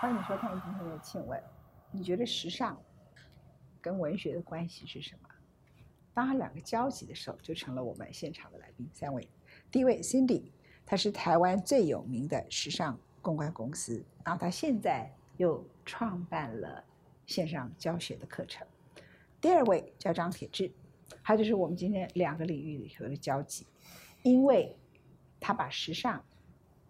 [0.00, 1.36] 欢迎收看今天的《请问》，
[1.90, 2.80] 你觉得时尚
[3.80, 5.28] 跟文学的关系是什么？
[6.14, 9.28] 当它两个交集的时候，就成了我们现场的来宾三位。
[9.72, 10.52] 第一位 Cindy，
[10.86, 16.84] 她是台湾最有名的时尚公关公司，然后她现在又创办了
[17.26, 18.64] 线上教学的课程。
[19.40, 20.70] 第二位叫张铁志，
[21.24, 23.66] 他就是我们今天两个领域里头的交集，
[24.22, 24.78] 因为
[25.40, 26.24] 他把时尚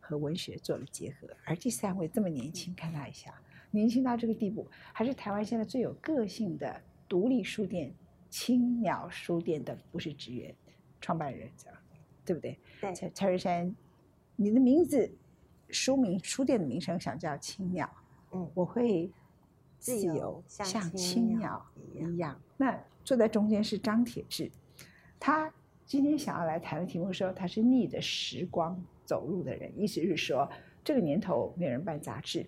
[0.08, 1.29] 和文学做了结合。
[1.44, 3.35] 而第三位这么年轻，看他一下，
[3.71, 7.93] 年轻到这个地步，还是台湾现在最有个性的独立书店
[8.31, 10.54] 青鸟书店的不是职员，
[10.98, 11.79] 创办人，这样
[12.25, 12.58] 对不对？
[12.81, 13.75] 对蔡蔡瑞山，
[14.36, 15.11] 你的名字
[15.68, 17.90] 书名书店的名称想叫青鸟，
[18.32, 19.11] 嗯我会
[19.79, 21.62] 自由像像青鸟
[21.95, 22.40] 一样。
[22.56, 24.50] 那坐在中间是张铁志，
[25.20, 25.53] 他
[25.86, 30.46] 今天想要来谈的题目说他是逆的时光走路的人，意思是说
[30.85, 32.47] 这个年头没有人办杂志，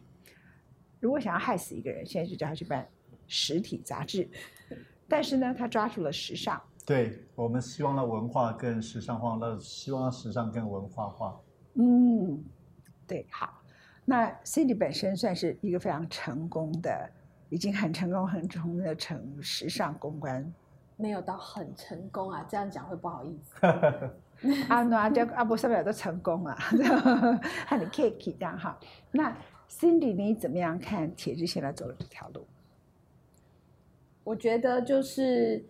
[1.00, 2.86] 如果想要害死一个人，现在就叫他去办
[3.26, 4.28] 实体杂志。
[5.08, 11.40] 但是呢，他抓住了时尚，对我们希望让文化更时尚化，那希望让时尚更文化化。
[11.76, 12.44] 嗯，
[13.06, 13.62] 对，好。
[14.04, 17.10] 那 Cindy 本身算是一个非常成功的，
[17.48, 20.52] 已经很成功、很成功的成时尚公关
[20.96, 23.54] 没有到很成功啊，这样讲会不好意思。
[24.68, 26.56] 啊，那这阿波上面都成功啊，
[27.68, 28.78] 很 cake 这样哈。
[29.10, 29.36] 那
[29.68, 32.46] Cindy 你怎么样看铁志现在走的这条路？
[34.24, 35.64] 我觉得就是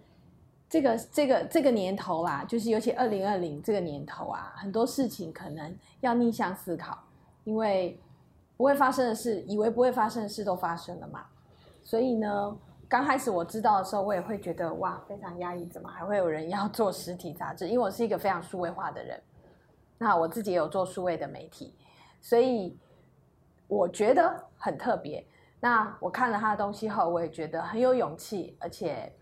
[0.68, 6.98] 这个这个这个年头啦，就是尤其二零二零这个年头啊，很多事情可能要逆向思考，
[7.44, 7.98] 因为
[8.56, 11.26] 不会发生的事，以为不会发生的事都发生了嘛。
[11.82, 12.56] 所以呢，
[12.90, 17.68] 刚开始我知道的时候，我也会觉得哇，非常压抑，怎么还会有人要 做实体杂志？
[17.68, 19.22] 因为我是一个非常数位化的人，
[19.96, 21.72] 那我自己也有做数位的媒体，
[22.20, 22.76] 所以
[23.68, 25.24] 我觉得很特别。
[25.60, 29.12] 那我看了他的东西后，我也觉得很有勇气，而且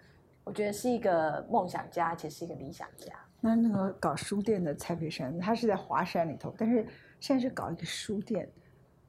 [0.45, 3.13] 我觉得是一个梦想家，而且是一个理想家。
[3.39, 6.87] 那那个搞书店的蔡培山，他是在华山里头，但是
[7.21, 8.51] 现在是搞一个书店，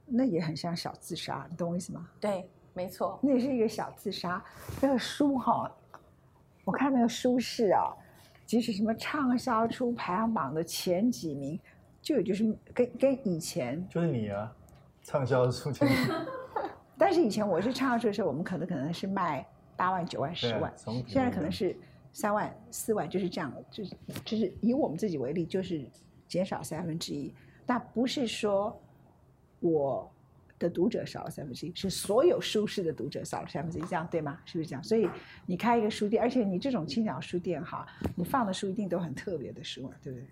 [0.05, 2.09] 那也很像小自杀，你懂我意思吗？
[2.19, 4.41] 对，没错，那也是一个小自杀。
[4.81, 5.69] 那个书哈，
[6.63, 7.91] 我看那个书是啊，
[8.45, 11.59] 即使什么畅销出排行榜的前几名，
[12.01, 14.49] 就也就是跟跟以前，就是你啊，
[15.03, 15.85] 畅销书签，
[16.97, 20.73] 但是以前我是畅销书的时候，我们可能可能是卖八万、九万、十万，
[21.05, 21.75] 现在可能是
[22.13, 25.85] 三万、四万，就是这样，就是就是以我们自己为例，就是
[26.29, 27.35] 减少三分之一。
[27.65, 28.81] 但不是说
[29.59, 30.09] 我
[30.59, 34.37] 的读者少了三分之一，是所有书市的读者少了三分之一，这样对吗？
[34.45, 34.83] 是不是这样？
[34.83, 35.09] 所以
[35.45, 40.27] 你开一个书店，而且你这种青鸟书店哈，你放的书一定都很特别的书啊，对不对？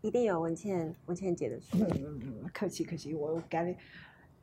[0.00, 1.76] 一定有文倩文倩姐的书。
[1.78, 3.76] 嗯嗯嗯，客气客气，我赶紧，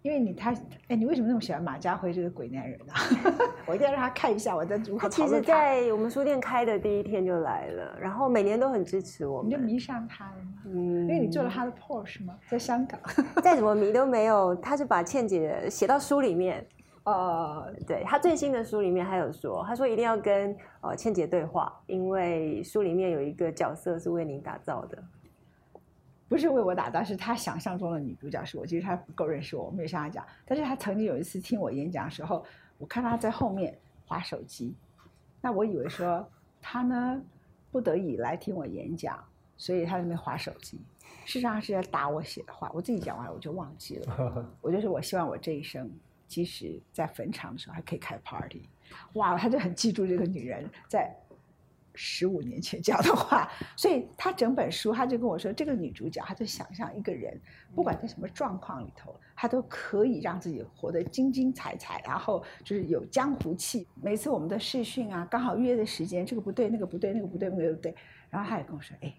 [0.06, 0.54] 因为你他，
[0.88, 2.94] 哎，你为什么那么喜欢马家辉这个鬼男人啊？
[3.66, 5.42] 我一定要让他看一下我在如何他其实。
[5.42, 9.50] 在我们书店开的第一天就来了，然后每年都很支持我们。
[9.50, 10.62] 你就迷上他了吗？
[10.68, 12.36] 嗯，因为你做了他的 Porsche 吗？
[12.48, 13.00] 在香港。
[13.42, 16.64] 再怎么迷都没有，他是把倩姐写到书里面。
[17.06, 24.98] 呃，对他最新的书里面还有说，他说一定要跟呃倩姐对话，因为书里面有一个角色是为您打造的。
[26.36, 28.66] 不是为我打造，是他想象中的女主角是我。
[28.66, 30.28] 其实他不够认识我，我没有向他讲。
[30.46, 32.46] 但是他曾经有一次听我演讲的时候，
[32.78, 33.74] 我看到他在后面
[34.06, 34.76] 划手机，
[35.40, 36.30] 那我以为说
[36.62, 37.22] 他呢
[37.72, 39.18] 不得已来听我演讲，
[39.56, 40.78] 所以他在那边划手机。
[41.24, 44.46] 事实上他是在打我写的话，我自己讲完了我就忘记了。
[44.60, 45.90] 我就是我希望我这一生，
[46.28, 48.68] 即使在坟场的时候还可以开 party。
[49.14, 51.16] 哇，他就很记住这个女人在
[51.96, 57.40] 十五年前讲的话，所以他整本书他就跟我说，这个女主角，他就想象一个人，
[57.74, 63.88] 不管在什么状况里头，她都可以让自己活得精精彩彩，然后就是有江湖气。
[64.02, 67.96] 每次我们的试训啊，刚好约的时间，这个不对，那个不对，那个不对，那个不对，
[68.30, 69.14] 然后他也跟我说，哎，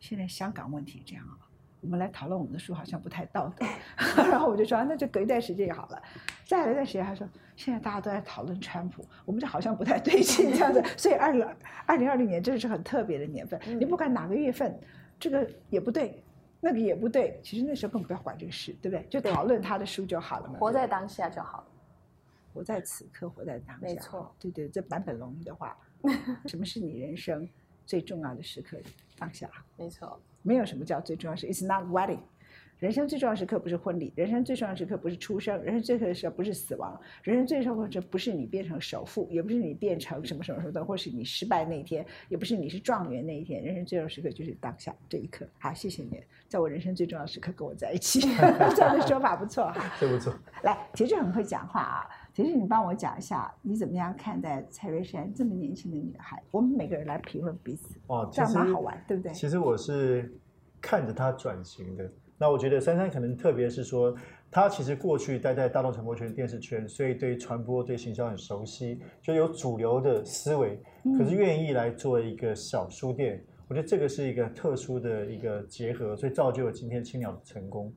[0.00, 1.38] 现在香港问题这样啊。
[1.82, 3.64] 我们来讨论我们的书好像不太道德，
[4.30, 6.02] 然后我就说、那就隔一段时间就好了。
[6.46, 10.82] 再来一段时间，他说现在大家都在讨论川普，我们这好像不太对劲这样子。
[10.96, 11.44] 所以二零
[11.84, 14.78] 二零二零年真的是很特别的年份，你不管哪个月份，
[15.18, 16.22] 这个也不对，
[16.60, 17.40] 那个也不对。
[17.42, 19.04] 其实那时候根本不要管这个事，对不对？
[19.10, 20.58] 就讨论他的书就好了嘛。
[20.60, 21.66] 活在当下就好了。
[22.54, 23.82] 活在此刻，活在当下。
[23.82, 25.76] 没错，对对，这坂本龙一的话，
[26.46, 27.46] 什么是你人生
[27.84, 28.78] 最重要的时刻？
[29.18, 29.50] 当下。
[29.76, 32.20] 没错，没有什么叫最重要的事，It's not wedding，
[32.78, 43.64] 人生最重要时刻不是婚礼，人生最重要时刻不是出生，人生最重要的时刻不是死亡，人生最重要的时刻不是你变成首富，也不是你变成什么什么什么的，或是你失败那一天，也不是你是状元那一天。
[43.64, 45.48] 人生最重要时刻就是当下这一刻。
[45.58, 48.20] 好，谢谢你，在我人生最重要的时刻跟我在一起，
[48.76, 49.90] 这样的说法不错哈。
[49.98, 50.34] 这不错。
[50.62, 52.06] 来，其实很会讲话啊。
[52.34, 56.42] 其实你帮我讲一下，你怎么样看待蔡瑞山这么年轻的女孩？
[56.50, 59.32] 我们每个人来评论彼此，哦，这样蛮好玩，对不对？
[59.32, 60.30] 其实我是
[60.78, 62.12] 看着她转型的。
[62.38, 64.14] 那我觉得珊珊可能特别是说，
[64.50, 70.78] 她其实过去待在大众传播圈、电视圈，所以对传播、对行销很熟悉，就有主流的思维，
[71.18, 73.42] 可是愿意来做一个小书店。
[73.68, 77.92] 我觉得这个是一个特殊的一个结合，所以造就了今天青鸟的成功。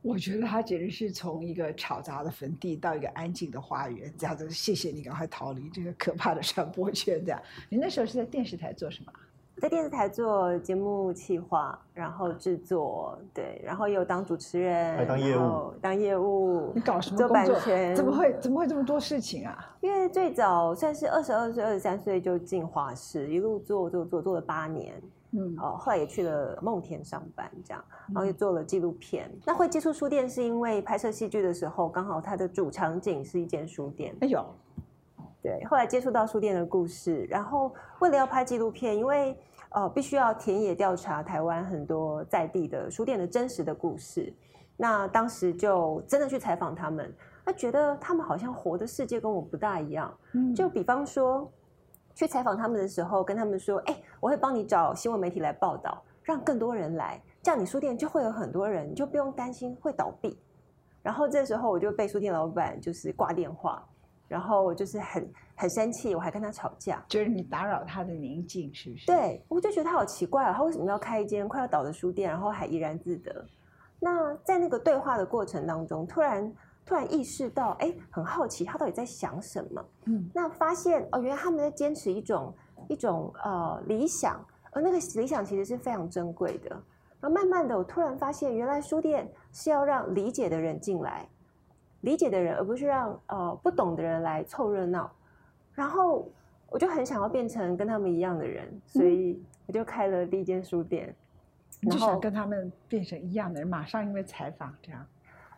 [0.00, 4.48] 我觉得他简直是从一个吵杂的坟地到一个安静的花园，这样子。
[4.48, 7.20] 谢谢你赶快逃离这个可怕的传播圈。
[7.24, 9.12] 这样，你那时候是在电视台做什么？
[9.60, 16.72] 在电视台做节目企划，然后制作，对，然后又当主持人，还当业务，当业务。
[16.74, 17.94] 你搞什么做版权？
[17.94, 19.76] 怎么会怎么会这么多事情啊？
[19.80, 24.94] 因为最早算是二十二岁、二十三岁就进华视，一路做做做做了八年。
[25.32, 29.30] 嗯，哦，后来也去了梦田上班，这样，然后又做了纪录片。
[29.44, 34.16] 那会接触书店，是因为拍摄戏剧的时候，刚好它的主场景是一间书店。
[34.22, 34.42] 哎呦，
[35.42, 39.36] 对，后来接触到书店的故事，然后为了要拍纪录片，因为
[39.70, 44.32] 呃必须要田野调查台湾很多在地的书店的真实的故事，
[44.76, 50.16] 那当时就真的去采访他们，那觉得他们好像活的世界跟我不大一样。
[50.32, 51.50] 嗯，就比方说。
[52.14, 60.36] 去采访他们的时候，跟他们说：“哎，我会帮你找新闻媒体来报道，让更多人来，这样你书店就会有很多人，你就不用担心会倒闭。”
[61.00, 63.86] 然后这时候我就被书店老板就是挂电话，
[64.26, 69.06] 然后就是很很生气，我还跟他吵架，就是你打扰他的宁静，是不是？
[69.06, 73.44] 对，我就觉得他好奇怪啊，他为什么要开一间快要倒的书店，然后还怡然自得？
[74.00, 76.50] 那在那个对话的过程当中，突然。
[76.86, 79.84] 突然意识到，哎，很好奇他到底在想什么。
[80.06, 82.54] 嗯，那发现哦，原来他们在坚持一种
[82.88, 86.70] 一种呃理想，而那个理想其实是非常珍贵的。
[87.20, 91.28] 然后慢慢的，我突然发现，原来书店是要让理解的人进来，
[92.00, 95.10] 理解的人，而不是让呃不懂的人来凑热闹。
[95.78, 96.28] 然后
[96.68, 101.14] 我就很想要变成跟他们一样的人，所以我就开了第一间书店。
[101.80, 105.06] 你就想跟他们变成一样的人，马上因为采访这样。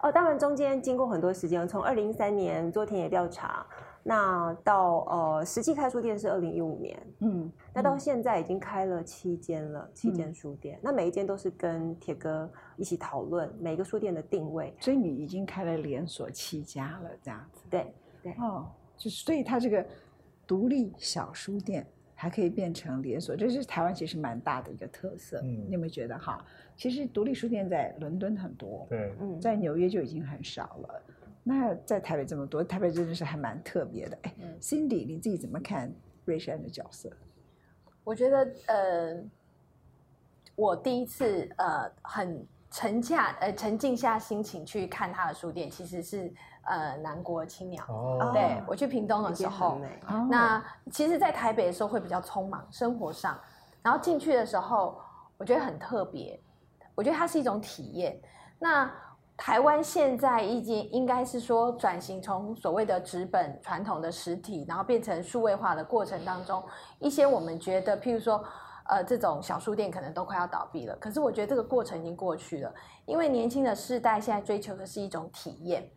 [0.02, 3.66] 哦，当然中间经过很多时间，从二零一三年做田野调查，
[4.02, 19.86] 那到呃实际开书店是二零一五年，嗯，那到现在已经开了七间了，七间书店，那每一间都是跟铁哥一起讨论每个书店的定位，所以你已经开了连锁七家了，这样子，对对，哦，就是所以他这个
[20.50, 21.86] 独立小书店。
[22.22, 25.40] 还可以变成连锁，这是台湾其实蛮大的一个特色。
[25.42, 26.44] 嗯，你有没有觉得哈？
[26.76, 31.02] 其实独立书店在伦敦很多，对，嗯，在纽约就已经很少了。
[31.42, 34.18] 那在台北这么多，台北真的是还蛮特别的。
[34.24, 35.90] 哎，Cindy，你自己怎么看
[36.26, 37.10] 瑞山的角色？
[38.04, 39.24] 我觉得，呃，
[40.56, 46.30] 我第一次呃很沉下呃沉静下心情去看他的书店，其实是。
[46.62, 47.84] 呃，南国青鸟，
[48.32, 49.78] 对我去屏东的时候，
[50.28, 50.62] 那
[50.92, 53.36] 其实，在台北的时候会比较匆忙，生活上，
[53.82, 55.00] 然后进去的时候，
[55.36, 56.40] 我觉得很特别，
[56.94, 58.20] 我觉得它是一种体验。
[58.58, 58.88] 那
[59.36, 66.62] 台湾现在已经应该是说转型，从所谓的纸本传统的实体，然后变成数位化的过程当中，
[66.98, 68.44] 一些我们觉得，譬如说，
[68.84, 70.94] 呃，这种小书店可能都快要倒闭了。
[70.96, 72.72] 可是我觉得这个过程已经过去了，
[73.06, 75.90] 因为年轻的世代现在追求的是一种体验。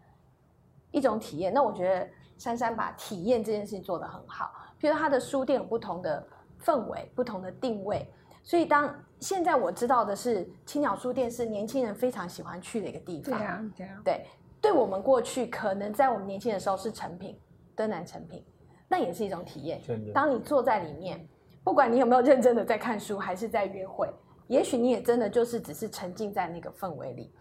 [0.93, 2.07] 一种体验，那我觉得
[2.37, 4.51] 珊珊把体验这件事情做得很好。
[4.79, 6.25] 譬如他的书店有不同的
[6.63, 8.07] 氛围、不同的定位，
[8.43, 13.39] 所以当现在我知道的是，青鸟书店是年轻人非常喜欢去的一个地方。
[13.39, 14.01] 对啊，对啊。
[14.05, 14.25] 对，
[14.61, 17.39] 对我们过去可能在我们年轻的时候是成品，
[17.75, 18.45] 登南成品，
[18.87, 19.81] 那也是一种体验。
[20.13, 21.27] 当你坐在里面，
[21.63, 24.07] 不管你有没有认真的在看书，还是在约会，
[24.47, 27.33] 也许你也真的就是只是沉浸在那个氛围里。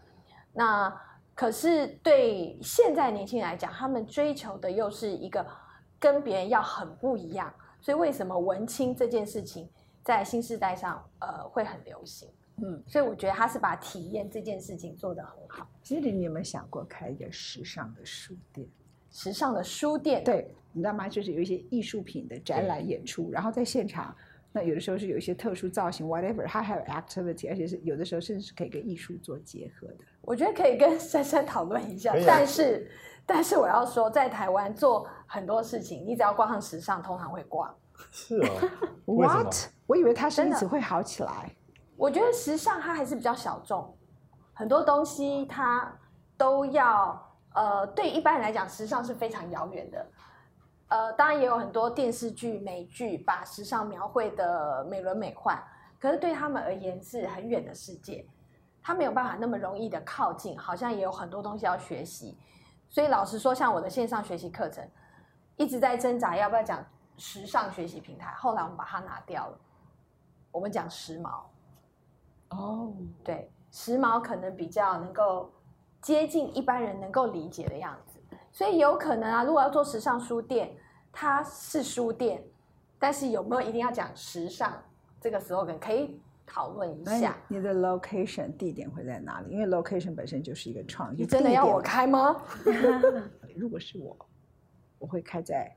[0.55, 0.91] 那。
[1.35, 5.47] 可是对现在年轻人来讲，他们追求的又是一个
[5.99, 9.69] 跟别人要很不一样，所以为什么文青这件事情
[10.05, 12.29] 在新时代上呃会很流行？
[12.63, 15.67] 嗯，所以我觉得他是把体验这件事情做得很好。
[15.83, 18.69] 其实你有没有想过开一个时尚的书店？
[19.11, 21.09] 时尚的书店，对，你知道吗？
[21.09, 24.15] 就是有一些艺术品的展览演出，然后在现场。
[24.55, 30.05] 那有的时候是有一些特殊造型，whatever，它还有 activity，而且是有的时候甚至是可以跟艺术做结合的。
[30.23, 32.91] 我觉得可以跟珊珊讨论一下，但是
[33.27, 37.75] 但是我要说，在台湾做很多事情，你只要挂上时尚，通常会挂。
[38.11, 38.51] 是 啊
[39.05, 39.55] ，What？
[39.87, 41.51] 我以为它身子会好起来。
[41.97, 43.97] 我觉得时尚它还是比较小众，
[44.53, 45.93] 很多东西它
[46.37, 50.07] 都要呃，对一般人来讲，时尚是非常遥远的。
[50.89, 55.57] 呃，当然也有很多电视剧、美剧把时尚描绘的美轮美奂，
[55.99, 58.27] 可是对他们而言是很远的世界，
[58.83, 62.37] 他没有办法那么容易的靠近，好像也有很多东西要学习。
[62.91, 64.87] 所以老实说，像我的线上学习课程，
[65.57, 66.85] 一直在挣扎要不要讲
[67.17, 69.59] 时尚学习平台，后来我们把它拿掉了，
[70.51, 71.41] 我们讲时髦。
[72.51, 72.93] 哦，
[73.25, 75.51] 对，时髦可能比较能够
[76.03, 78.19] 接近一般人能够理解的样子，
[78.51, 80.77] 所以有可能啊，如果要做时尚书店，
[81.11, 82.45] 它是书店，
[82.99, 84.71] 但是有没有一定要讲时尚
[85.19, 87.37] 这个 slogan 可以讨论一下？
[87.49, 89.51] 你的 location 地点会在哪里？
[89.51, 91.21] 因为 location 本身就是一个创意。
[91.21, 92.43] 你真的要我地开吗？
[93.57, 94.17] 如果是我，
[94.99, 95.71] 我会开在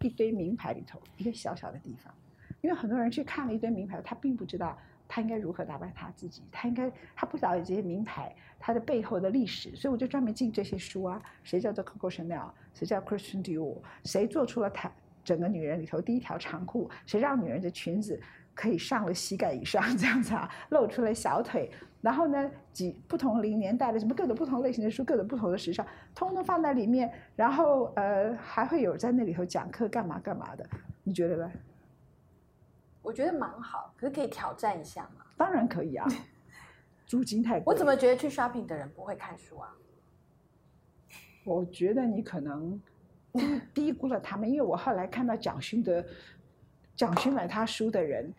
[0.00, 2.14] 一堆名牌里头一个小小的地方，
[2.60, 14.90] 因为很多人去看了一堆名牌，他并不知道他应该如何打扮他自己，他应该他不了解这些名牌它的背后的历史，所以我就专门进这些书啊，谁叫做 Coco Chanel，谁叫 Christian Dior，谁做出了他
[15.24, 18.20] 整个女人里头第一条长裤，谁让女人的裙子
[18.58, 21.70] 可以上了膝盖以上 这样子啊，露出了小腿。
[22.00, 27.08] 然后呢，几不同零年代的什么各种不同类型的书，各种不同的时尚，通通放在里面。
[27.36, 30.68] 然后呃，还会有在那里头讲课干嘛干嘛的，
[31.04, 31.52] 你觉得呢？
[33.00, 35.24] 我觉得蛮好，可是可以挑战一下嘛。
[35.36, 36.06] 当然可以啊，
[37.06, 37.62] 租金太贵。
[37.66, 39.72] 我怎么觉得去 shopping 的人不会看书啊？
[41.46, 42.80] 我觉得你可能
[43.32, 46.04] 低低估了他们，因为我后来看到蒋勋的
[46.94, 48.32] 蒋勋买他书的人，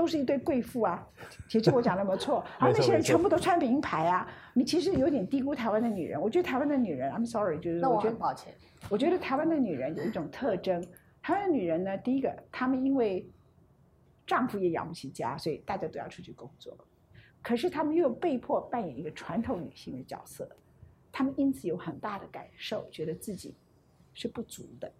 [0.00, 1.06] 都是一堆贵妇啊。
[1.46, 4.26] 铁志，我讲的没有错，而那些人全部都穿名牌啊。
[4.54, 6.18] 你其实有点低估台湾的女人。
[6.18, 8.54] 我觉得台湾的女人，I'm sorry，就是那我我觉得很抱歉。
[8.88, 10.82] 我觉得台湾的女人有一种特征，
[11.20, 13.28] 台湾的女人呢，第一个，她们因为
[14.26, 16.74] 丈夫也养不起家，所以大家都要出去工作，
[17.42, 20.48] 可是她们又被迫扮演一个传统女性的角色，
[21.12, 23.54] 她们因此有很大的感受，觉得自己
[24.14, 24.90] 是不足的，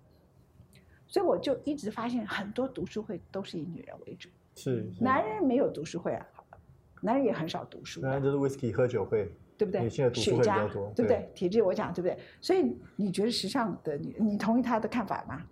[1.07, 4.29] 所以我就一直发现很多读书会都是以女人为主，
[4.61, 6.27] 是，男人没有读书会啊，
[7.01, 9.81] 男人也很少读书的，当然就是 whisky 喝酒会，对不对？
[9.81, 11.31] 女性的读书会比较多对对不对？
[11.35, 12.19] 体质我讲对不对？
[12.43, 15.43] 所以你觉得时尚的你，你同意他的看法吗？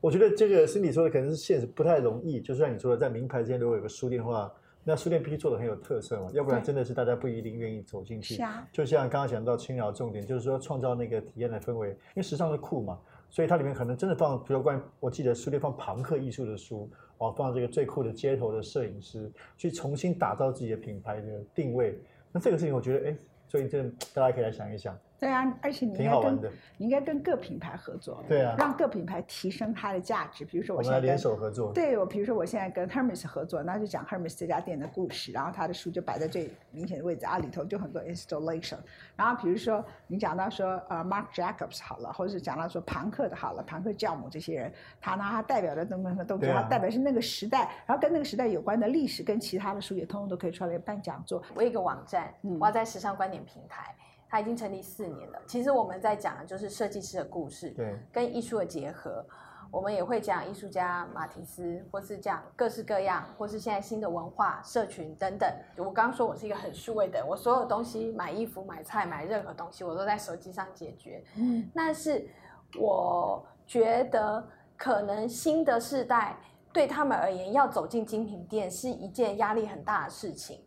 [0.00, 2.40] 我觉得这个是你说的，可能是现实不太容易。
[2.40, 4.52] 就像你说的，在名牌之间如果有个书店的话，
[4.84, 8.34] 那书店必须做的很有特色嘛，要不然真的是大家不一定愿意走进去。
[8.34, 13.00] 是啊，就像刚刚讲到轻聊重点，就是说创造那个体验的氛围，因为时尚是酷嘛，
[13.34, 16.88] 所以它里面可能真的放，比如关于我记得书店放朋克艺术的书，
[17.18, 21.98] 哦，放这个最酷的街头的摄影师，去重新打造自己的品牌的定位。
[22.30, 23.16] 那这个事情，我觉得，哎，
[23.48, 23.82] 所以这
[24.14, 26.52] 大家可以来想一想，对啊，而且你应该跟。
[26.76, 30.44] 你应该跟各品牌合作，对啊，让各品牌提升它的价值。
[30.44, 31.72] 比如说我现在跟手合作。
[31.72, 38.78] 对我，比如说我现在跟 Hermes 合作，那就讲 Hermes 这家店的故事，然后他的书就摆在最明显的位置啊，里头就很多 installation。
[39.14, 51.40] 然后比如说你讲到说呃 Mark Jacobs 好了，或者是讲到说庞克的好了，庞克教母这些人，他呢他代表的什么什么东西，他代表是那个时代，然后跟那个时代有关的历史跟其他的书也通通都可以出来办讲座。
[51.54, 53.94] 我有一个网站，嗯我要在时尚观点平台，
[54.34, 55.40] 它已经成立四年了。
[55.46, 59.24] 其实我们在讲的就是设计师的故事，对，跟艺术的结合。
[59.70, 65.48] 我们也会讲艺术家马提斯，或是讲各式各样，或是现在新的文化、社群等等。
[65.76, 71.22] 我刚刚说我是一个很数位的人，我所有东西买衣服、买菜、买任何东西，我都在手机上解决。
[71.36, 72.28] 嗯，但是
[72.76, 74.44] 我觉得
[74.76, 76.36] 可能新的世代
[76.72, 80.60] 对他们而言，要走进精品店是一件压力很大的事情。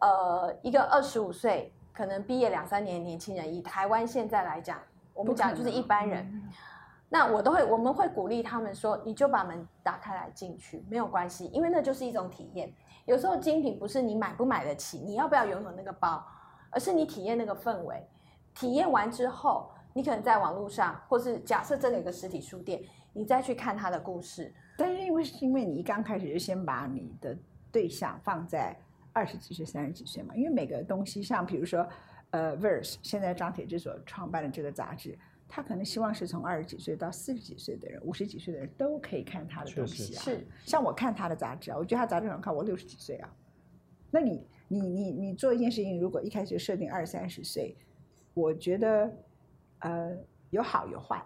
[0.00, 4.78] 呃，一个二十五岁可能毕业两三年的年轻人，以台湾现在来讲，
[5.14, 6.52] 我们讲就是一般人，嗯
[7.08, 12.70] 那我都会我们会鼓励他们说，你就把门打开来进去，没有关系，因为那就是一种体验。
[13.04, 16.22] 有时候精品不是你买不买得起，你要不要拥有那个包，
[16.68, 18.04] 而是你体验那个氛围。
[18.52, 24.52] 体验完之后，你可能在网络上，或是假设真的有个实体书店，你再去看它的故事。
[24.76, 27.34] 但是因为是因为你一刚开始就先把你的
[27.70, 28.76] 对象放在
[29.16, 31.88] 二十几岁、三十几岁嘛，因为每个东西，像比如说，
[32.32, 35.18] 呃，Verse 现在张铁志所创办的这个杂志，
[35.48, 40.20] 他可能希望是从二十几岁到四十几岁的人、五十几岁的人都可以看他的东西啊。
[40.22, 43.34] 是，像我看他的杂志啊，我觉得他杂志很好看，我六十几岁啊。
[44.10, 47.74] 那你你你你做一件事情，如果一开始就设定二三十岁，
[48.34, 49.10] 我觉得
[49.78, 50.14] 呃
[50.50, 51.24] 有好有坏。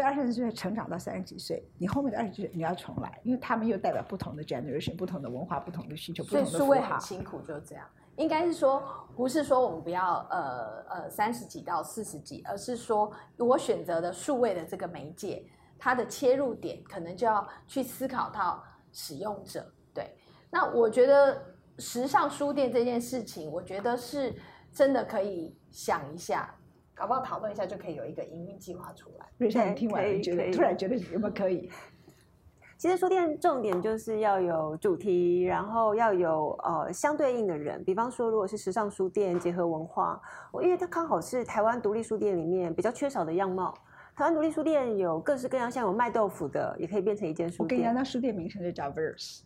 [0.00, 6.98] 在二三十岁成长到三十几岁，你后面的二十几岁你要重来，因为他们又代表不同的 generation、不同的文化、不同的需求、不所以数位很。
[7.00, 7.86] 辛苦，就是这样。
[8.16, 8.82] 应该是说，
[9.14, 15.44] 不是说我们不要呃呃三十几到四十几，而是说我选择的数位的这个媒介，
[15.78, 19.64] 它的切入点可能就要去思考到使用者。
[19.94, 20.14] 对，
[20.50, 21.42] 那我觉得
[21.78, 24.34] 时尚书店这件事情，我觉得是
[24.72, 26.54] 真的可以想一下，
[27.00, 29.24] 搞不好讨论一下就可以有一个营运计划出来。
[29.38, 31.70] 瑞莎，你听完，觉得突然觉得有没有可以？
[32.76, 37.82] 其实书店重点就是要有主题，然后要有呃相对应的人。
[37.84, 40.20] 比方说，如果是时尚书店结合文化，
[40.52, 43.72] 我因为它刚好是台湾独立书店里面比较缺少的样貌。
[44.14, 49.40] 台湾独立书店有各式各样，像有卖豆腐的，也可以变成一间书店我跟你讲，那书店名称就叫 Verse，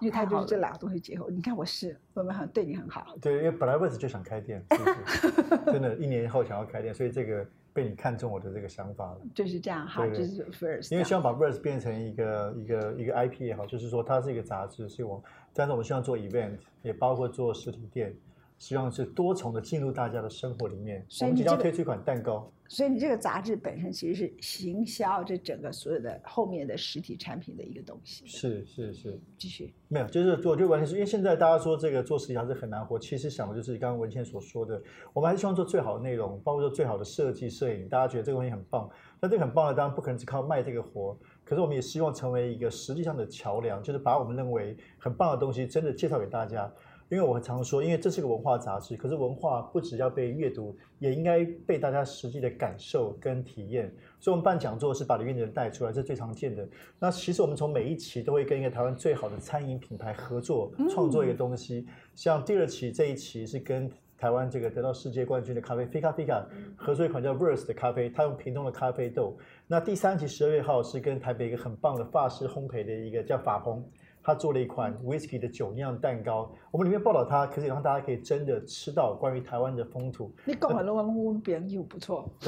[0.00, 1.28] 因为它就是这两个东西结合。
[1.30, 3.16] 你看我是，我们很对你很好。
[3.20, 9.18] 对，因为本来 Verse 就想开店，是不是 真的，一年后想要开店，所以这个被你看中我的这个想法了。
[9.34, 18.14] 就是这样哈，就是 first，因为希望把 Verse 变成一个一个一个 IP 也好，就是说它是一个杂志，所以我但是我们希望做 event，也包括做实体店，
[18.58, 20.96] 希望是多重的进入大家的生活里面。
[20.96, 28.26] 我们即所以你这个将推出一款蛋糕，所以你这个杂志本身其实是行销这整个所有的后面的实体产品的一个东西。
[28.26, 38.90] 是是是，继续，没有，就是做就完全是因为现在大家说这个做实体杂志很难活，其实想的就是刚刚文倩所说的，我们还是希望做最好的内容，包括做最好的设计、摄影，大家觉得这个东西很棒。
[39.20, 46.70] 那这个很棒的当然不可能只靠卖这个活，可是我们也希望成为一个实际上的桥梁，就是把我们认为很棒的东西真的介绍给大家。
[47.08, 53.90] 因为我很常说，因为这是个文化杂志，可是文化不只要被阅读，也应该被大家实际的感受跟体验。
[54.20, 56.68] 所以，我们办讲座是把里面的人带出来，这是最常见的。
[56.98, 61.86] 那其实我们从每一期都会跟一个台湾最好的餐饮品牌合作，创作一个东西。
[62.14, 66.44] 像第二期这一期是跟台湾这个得到世界冠军的咖啡 Fika Fika
[66.76, 69.38] 合作一款叫 Verse 的咖啡，它用屏东的咖啡豆。
[69.66, 73.82] 那第三期十二月号是跟台北一个很棒的法式烘焙的一个叫法鹏。
[74.28, 82.30] 他做了一款 whisky 的酒酿蛋糕，我们里面报道他，可是也让大家可以真的吃到关于台湾的风土，你讲了我们我们别人又不错，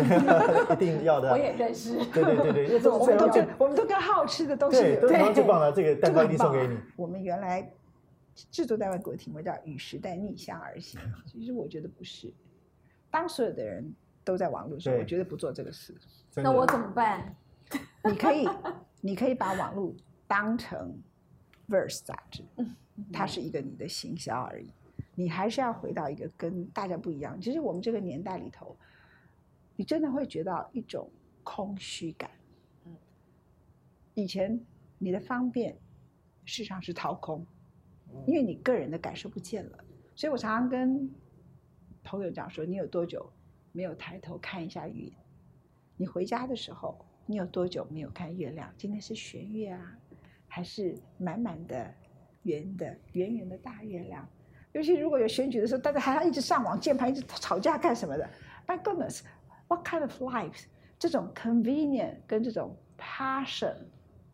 [0.70, 1.30] 一定要的。
[1.30, 6.76] 我也认识，对对对对， 因为这我们都跟我们都跟好吃的东西对，有都是台湾最棒的，这个蛋糕一定送给你。
[6.96, 7.72] 我们原来
[8.34, 12.30] 制作单位给我题目叫“与时代逆向而行”， 其实我觉得不是。
[13.10, 13.90] 当所有的人
[14.22, 15.94] 都在网络上，对我绝对不做这个事。
[16.36, 17.34] 那我怎么办？
[18.04, 18.46] 你可以，
[19.00, 19.94] 你可以把网络
[20.28, 20.94] 当成
[21.70, 22.42] Verse 杂志，
[23.12, 24.68] 它是一个你的行销而已。
[25.14, 27.40] 你还是要回到一个跟大家不一样。
[27.40, 28.76] 其实我们这个年代里头，
[29.76, 31.08] 你真的会觉得一种
[31.44, 32.30] 空虚感。
[32.84, 32.96] 嗯
[34.14, 34.60] 以前
[34.98, 35.72] 你的方便，
[36.44, 37.46] 事实上是掏空，
[38.26, 39.84] 因为你个人的感受不见了。
[40.16, 41.08] 所以我常常跟
[42.02, 43.30] 朋友讲说，你有多久
[43.72, 45.10] 没有抬头看一下云？
[45.96, 48.72] 你回家的时候，你有多久没有看月亮？
[48.76, 49.98] 今天是弦月啊，
[50.50, 51.88] 还是满满的
[52.42, 54.28] 圆的圆圆的大月亮？
[54.72, 58.28] 尤其如果有选举的时候，大家还要一直上网键盘，一直吵架干什么的
[58.66, 60.64] ？My goodness，what kind of lives？
[60.98, 63.74] 这种 convenient 跟这种 passion，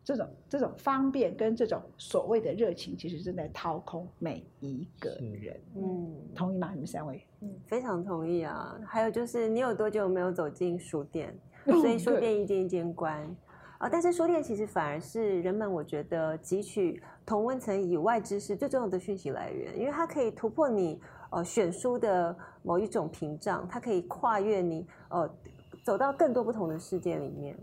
[0.03, 5.59] 这种这种方便跟这种所谓的热情，其实正在掏空每一个人。
[5.75, 6.71] 嗯，同意吗？
[6.73, 7.23] 你们三位？
[7.41, 8.75] 嗯非常同意啊。
[8.85, 11.37] 还有就是，你有多久没有走进书店？
[11.65, 13.35] 嗯所以书店一间一间关
[13.77, 13.89] 啊。
[13.89, 25.29] 但是书店其实反而是人们我觉得汲取同温层以外知识最重要的讯息来源，因为它可以突破你呃选书的某一种屏障，它可以跨越你呃
[25.83, 27.57] 走到更多不同的世界里面。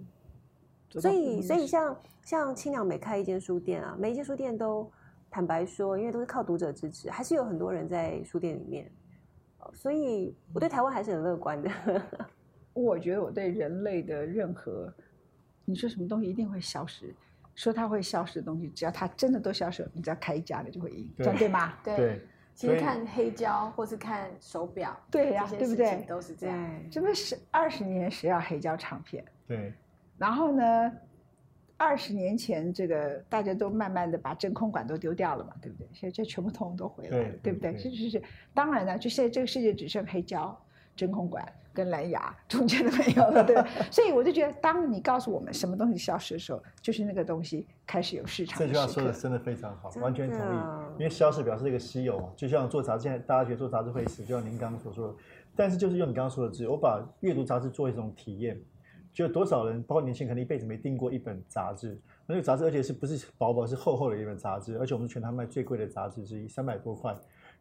[0.91, 4.89] 所以，所以像像青鸟每开一间书店啊，每一间书店都
[5.29, 8.91] 坦白说，因为都是靠读者支持，还是有很多人在书店里面。
[9.59, 11.71] 呃所以我对台湾还是很乐观的。
[12.75, 14.93] 我觉得我对人类的任何，
[15.65, 17.15] 你说什么东西一定会消失，
[17.55, 21.75] 说它会消失的东西，只要它真的都消失了，你只要开一家的就会赢，这样对吗？
[21.83, 22.21] 对，对，
[22.55, 26.05] 其所以实看黑胶或是看手表，对呀、对不对？
[26.09, 26.57] 都是这样。
[26.57, 29.25] 对，这不是二十年谁要黑胶唱片？
[29.47, 29.73] 对，
[30.19, 30.93] 然后呢，
[31.77, 35.89] 二十年前这个大家都慢慢的把真空管都丢掉了嘛，对不对？
[35.93, 37.73] 现在这全部通通都回来了，对对不对？
[37.73, 38.23] 对是是是，
[38.53, 40.57] 当然呢，就现在这个世界只剩黑胶、
[40.95, 43.67] 真空管跟蓝牙，中间都没有了，对吧？
[43.91, 48.87] 所以我就觉得，当你告诉我们什么东西消失的时候，就是那个东西开始有市场这句话。
[48.87, 50.59] 说的真的非常好，完全同意。
[50.99, 55.15] 因为消失表示一个稀有嘛，就像做杂志，现在大家觉得做杂志会死，就像您刚刚所说的。
[55.57, 58.61] 但是就是用你刚刚说的字，我把阅读杂志做一种体验，
[59.13, 62.01] 就有多少人，包括年轻人，可能一辈子没订过一本杂志。
[62.27, 67.15] 那个杂志，而且是不是薄薄，是厚厚的一本杂志，而且我们是全台卖最贵的杂志之一，三百多块。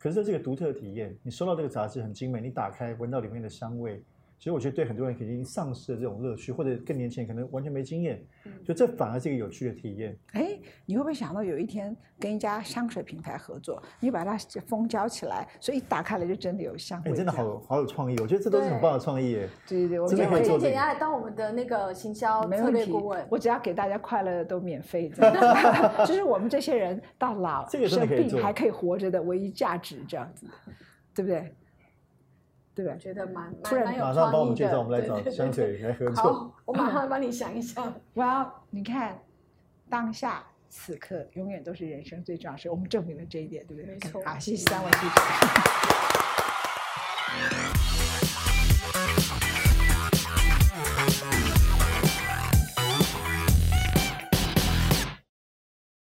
[0.03, 4.03] 可是这个独特体验，你收到这个杂志很精美，你打开闻到里面的香味，
[4.43, 10.17] 其实我觉得对很多人已经丧失了这种乐趣，或者更年轻人可能完全没经验，嗯就这反而是一个有趣的体验。
[10.33, 19.49] 哎，你会不会想到有一天跟一家香水品牌合作，你把它封胶起来，所以一打开来就真的有香味哎，真的好好有创意，我觉得这都是很棒的创意耶。
[19.65, 25.09] 对对对，我们可以做这个姐姐来当我们的那个行销策略顾问，，我只要给大家快乐的都免费，
[26.05, 30.45] 就是我们这些人到老生病还可以活着的唯一价值，这样子，
[31.15, 31.49] 对不对？
[32.75, 32.97] 对不对？
[32.99, 34.55] 觉得蛮突然蛮蛮有马上帮我创意的。
[34.55, 36.33] 们介绍，我们来找对对对香水来合作。
[36.33, 37.93] 好，我马上帮你想一想。
[38.15, 39.19] 哇，你看
[39.89, 43.91] 当下此刻永远都是人生最重要的事，我们证明了这一点，对不对？
[43.91, 46.12] 没错好，谢谢三位记者。